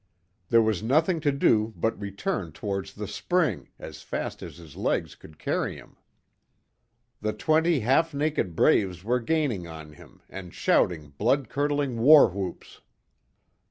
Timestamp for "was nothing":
0.63-1.19